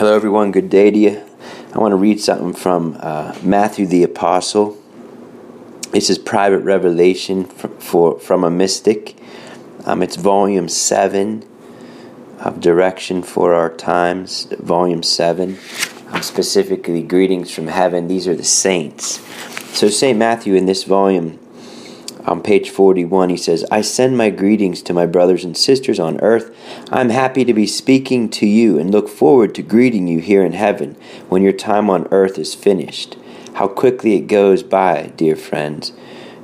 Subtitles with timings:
[0.00, 0.50] Hello, everyone.
[0.50, 1.22] Good day to you.
[1.74, 4.78] I want to read something from uh, Matthew the Apostle.
[5.90, 9.14] This is Private Revelation for, for from a Mystic.
[9.84, 11.46] Um, it's volume 7
[12.38, 15.58] of Direction for Our Times, volume 7.
[16.08, 18.08] Um, specifically, Greetings from Heaven.
[18.08, 19.20] These are the saints.
[19.76, 20.18] So, St.
[20.18, 21.38] Matthew in this volume
[22.26, 26.20] on page 41, he says, I send my greetings to my brothers and sisters on
[26.20, 26.54] earth.
[26.90, 30.52] I'm happy to be speaking to you and look forward to greeting you here in
[30.52, 30.96] heaven
[31.28, 33.16] when your time on earth is finished.
[33.54, 35.92] How quickly it goes by, dear friends.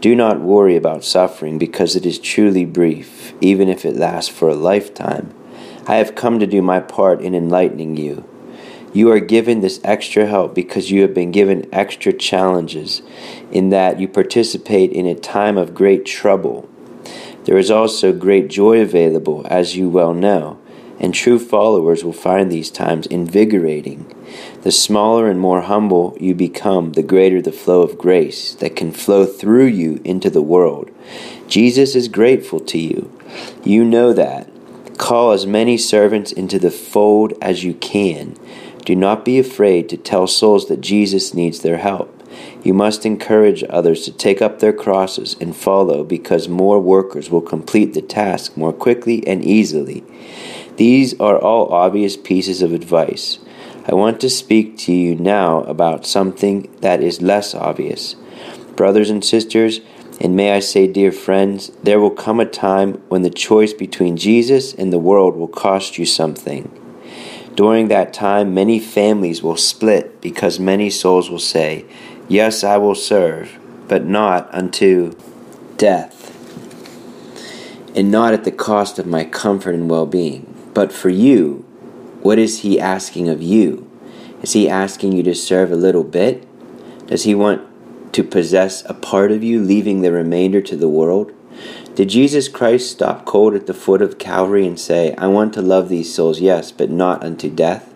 [0.00, 4.48] Do not worry about suffering because it is truly brief, even if it lasts for
[4.48, 5.34] a lifetime.
[5.86, 8.29] I have come to do my part in enlightening you.
[8.92, 13.02] You are given this extra help because you have been given extra challenges,
[13.52, 16.68] in that you participate in a time of great trouble.
[17.44, 20.58] There is also great joy available, as you well know,
[20.98, 24.12] and true followers will find these times invigorating.
[24.62, 28.90] The smaller and more humble you become, the greater the flow of grace that can
[28.90, 30.90] flow through you into the world.
[31.46, 33.16] Jesus is grateful to you.
[33.64, 34.48] You know that.
[34.98, 38.36] Call as many servants into the fold as you can
[38.90, 42.24] do not be afraid to tell souls that Jesus needs their help.
[42.64, 47.40] You must encourage others to take up their crosses and follow because more workers will
[47.40, 50.02] complete the task more quickly and easily.
[50.74, 53.38] These are all obvious pieces of advice.
[53.86, 58.16] I want to speak to you now about something that is less obvious.
[58.74, 59.80] Brothers and sisters,
[60.20, 64.16] and may I say, dear friends, there will come a time when the choice between
[64.16, 66.76] Jesus and the world will cost you something.
[67.60, 71.84] During that time, many families will split because many souls will say,
[72.26, 75.12] Yes, I will serve, but not unto
[75.76, 76.34] death,
[77.94, 80.70] and not at the cost of my comfort and well being.
[80.72, 81.66] But for you,
[82.22, 83.86] what is He asking of you?
[84.40, 86.48] Is He asking you to serve a little bit?
[87.08, 87.60] Does He want
[88.14, 91.30] to possess a part of you, leaving the remainder to the world?
[91.94, 95.62] Did Jesus Christ stop cold at the foot of Calvary and say, I want to
[95.62, 97.92] love these souls, yes, but not unto death?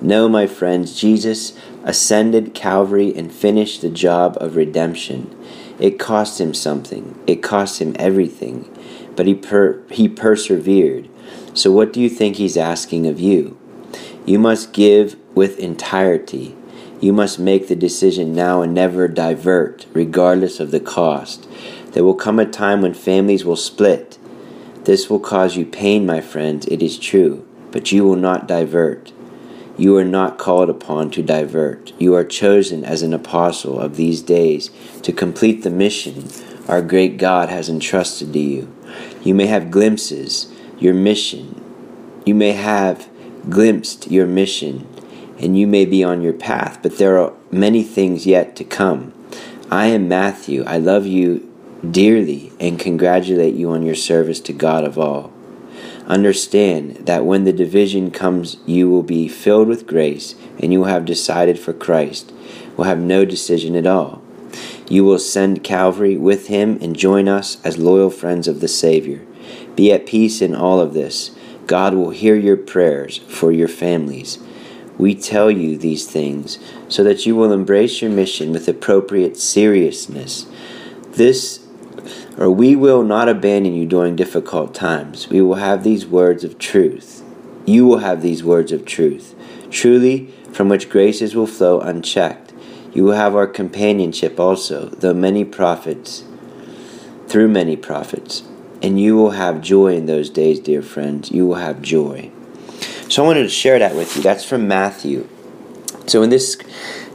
[0.00, 5.34] No, my friends, Jesus ascended Calvary and finished the job of redemption.
[5.80, 8.70] It cost him something, it cost him everything,
[9.16, 11.08] but he, per- he persevered.
[11.52, 13.58] So, what do you think he's asking of you?
[14.24, 16.54] You must give with entirety.
[17.00, 21.46] You must make the decision now and never divert, regardless of the cost.
[21.92, 24.18] There will come a time when families will split.
[24.84, 29.12] This will cause you pain, my friends, it is true, but you will not divert.
[29.78, 31.92] You are not called upon to divert.
[31.98, 34.70] You are chosen as an apostle of these days
[35.02, 36.28] to complete the mission
[36.68, 38.72] our great God has entrusted to you.
[39.22, 41.62] You may have glimpses, your mission.
[42.24, 43.08] You may have
[43.48, 44.86] glimpsed your mission,
[45.38, 49.12] and you may be on your path, but there are many things yet to come.
[49.70, 50.64] I am Matthew.
[50.64, 51.45] I love you
[51.90, 55.32] dearly and congratulate you on your service to God of all.
[56.06, 60.86] Understand that when the division comes, you will be filled with grace and you will
[60.86, 62.32] have decided for Christ,
[62.76, 64.22] will have no decision at all.
[64.88, 69.26] You will send Calvary with him and join us as loyal friends of the Savior.
[69.74, 71.32] Be at peace in all of this.
[71.66, 74.38] God will hear your prayers for your families.
[74.96, 76.58] We tell you these things
[76.88, 80.46] so that you will embrace your mission with appropriate seriousness.
[81.10, 81.65] This
[82.36, 85.28] or we will not abandon you during difficult times.
[85.28, 87.22] We will have these words of truth.
[87.64, 89.34] You will have these words of truth,
[89.70, 92.52] truly, from which graces will flow unchecked.
[92.92, 96.24] You will have our companionship also, though many prophets,
[97.28, 98.42] through many prophets.
[98.82, 101.30] And you will have joy in those days, dear friends.
[101.30, 102.30] You will have joy.
[103.08, 104.22] So I wanted to share that with you.
[104.22, 105.28] That's from Matthew.
[106.06, 106.56] So in this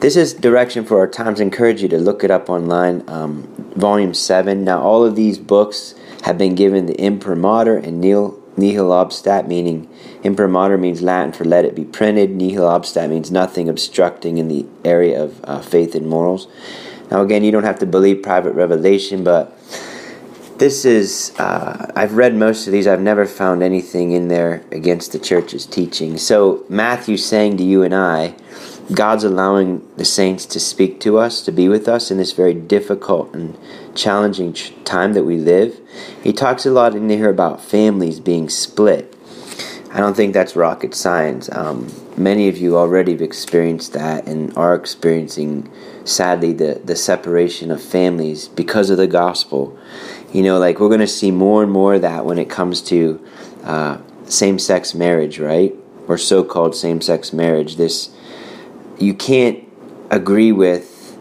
[0.00, 1.40] this is direction for our times.
[1.40, 3.04] I encourage you to look it up online.
[3.08, 3.42] Um,
[3.76, 4.64] volume seven.
[4.64, 9.88] Now all of these books have been given the imprimatur and nihil, nihil obstat, meaning
[10.22, 12.30] imprimatur means Latin for let it be printed.
[12.30, 16.48] Nihil obstat means nothing obstructing in the area of uh, faith and morals.
[17.10, 19.56] Now again, you don't have to believe private revelation, but
[20.60, 25.10] this is uh, i've read most of these i've never found anything in there against
[25.12, 28.36] the church's teaching so matthew's saying to you and i
[28.94, 32.54] God's allowing the saints to speak to us, to be with us in this very
[32.54, 33.56] difficult and
[33.94, 34.52] challenging
[34.84, 35.78] time that we live.
[36.22, 39.14] He talks a lot in here about families being split.
[39.92, 41.48] I don't think that's rocket science.
[41.52, 45.70] Um, many of you already have experienced that and are experiencing,
[46.04, 49.76] sadly, the, the separation of families because of the gospel.
[50.32, 52.80] You know, like we're going to see more and more of that when it comes
[52.82, 53.24] to
[53.64, 55.74] uh, same sex marriage, right?
[56.10, 57.76] or so-called same-sex marriage.
[57.76, 58.10] This
[59.00, 59.66] you can't
[60.10, 61.18] agree with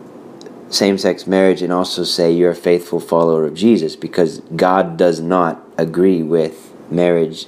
[0.70, 5.64] same-sex marriage and also say you're a faithful follower of Jesus because God does not
[5.78, 7.48] agree with marriage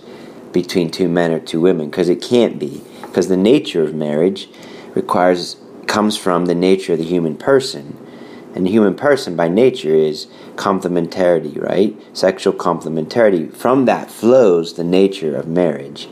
[0.52, 2.82] between two men or two women because it can't be.
[3.02, 4.48] Because the nature of marriage
[4.96, 7.98] requires comes from the nature of the human person.
[8.56, 11.96] And the human person by nature is complementarity right?
[12.16, 13.54] Sexual complementarity.
[13.54, 16.08] From that flows the nature of marriage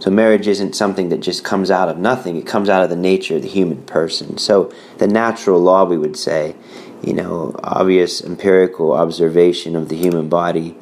[0.00, 2.36] so marriage isn't something that just comes out of nothing.
[2.36, 4.38] It comes out of the nature of the human person.
[4.38, 6.56] So the natural law we would say
[7.02, 10.76] you know obvious empirical observation of the human body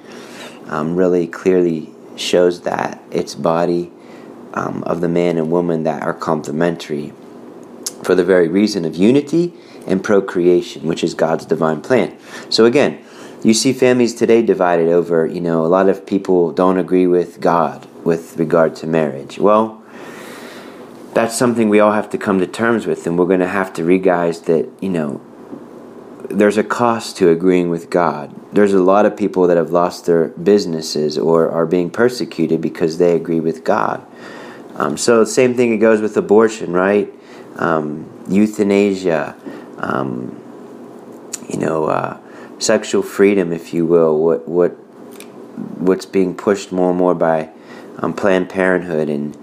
[0.66, 3.92] um, really clearly shows that it's body
[4.54, 7.12] um, of the man and woman that are complementary
[8.02, 9.52] for the very reason of unity
[9.86, 12.16] and procreation, which is God's divine plan.
[12.50, 13.02] So again,
[13.42, 17.40] you see families today divided over, you know, a lot of people don't agree with
[17.40, 19.38] God with regard to marriage.
[19.38, 19.82] Well,
[21.12, 23.70] that's something we all have to come to terms with, and we're going to have
[23.74, 25.20] to realize that, you know,
[26.30, 28.34] there's a cost to agreeing with God.
[28.54, 32.96] There's a lot of people that have lost their businesses or are being persecuted because
[32.96, 34.06] they agree with God.
[34.76, 37.12] Um, so, same thing it goes with abortion, right?
[37.56, 39.36] Um, euthanasia,
[39.78, 40.40] um,
[41.50, 42.18] you know, uh,
[42.58, 44.18] sexual freedom, if you will.
[44.18, 44.70] What what
[45.88, 47.50] what's being pushed more and more by
[47.98, 49.36] um, Planned Parenthood and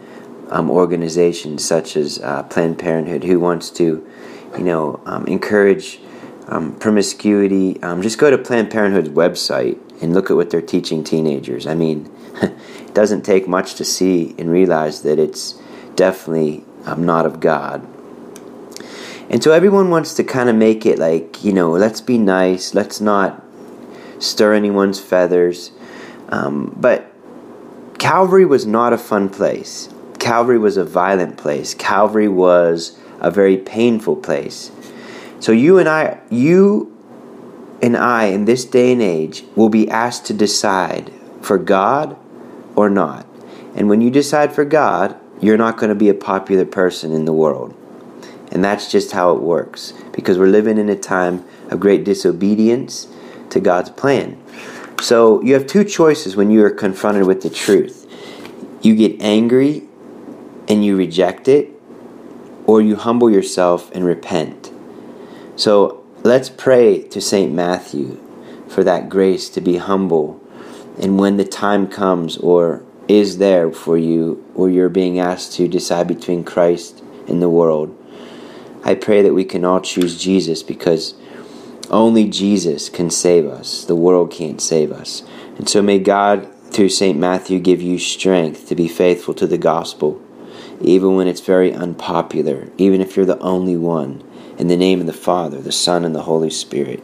[0.50, 4.08] um, organizations such as uh, Planned Parenthood, who wants to,
[4.58, 6.00] you know, um, encourage
[6.48, 7.82] um, promiscuity.
[7.82, 11.66] Um, just go to Planned Parenthood's website and look at what they're teaching teenagers.
[11.66, 12.12] I mean,
[12.42, 15.56] it doesn't take much to see and realize that it's
[15.96, 17.88] definitely um, not of God.
[19.30, 22.76] And so everyone wants to kind of make it like, you know, let's be nice,
[22.76, 23.44] let's not
[24.20, 25.72] stir anyone's feathers.
[26.30, 27.12] Um, but
[27.98, 29.90] Calvary was not a fun place.
[30.20, 31.74] Calvary was a violent place.
[31.74, 34.72] Calvary was a very painful place.
[35.40, 36.92] So you and I, you
[37.82, 41.12] and I in this day and age will be asked to decide
[41.42, 42.18] for God
[42.76, 43.26] or not.
[43.76, 47.26] And when you decide for God, you're not going to be a popular person in
[47.26, 47.76] the world.
[48.52, 53.08] And that's just how it works because we're living in a time of great disobedience
[53.50, 54.42] to God's plan.
[55.02, 58.06] So you have two choices when you are confronted with the truth
[58.86, 59.84] you get angry
[60.68, 61.72] and you reject it,
[62.66, 64.72] or you humble yourself and repent.
[65.56, 67.52] So let's pray to St.
[67.52, 68.22] Matthew
[68.68, 70.40] for that grace to be humble.
[71.00, 75.68] And when the time comes or is there for you, or you're being asked to
[75.68, 77.96] decide between Christ and the world,
[78.84, 81.16] I pray that we can all choose Jesus because
[81.90, 83.86] only Jesus can save us.
[83.86, 85.24] The world can't save us.
[85.58, 87.18] And so may God, through St.
[87.18, 90.22] Matthew, give you strength to be faithful to the gospel,
[90.82, 94.24] even when it's very unpopular, even if you're the only one.
[94.58, 97.04] In the name of the Father, the Son, and the Holy Spirit.